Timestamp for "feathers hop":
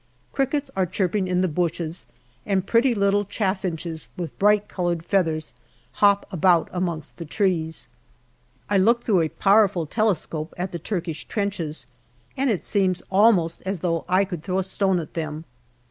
5.05-6.25